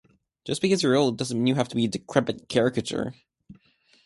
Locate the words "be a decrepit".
1.75-2.49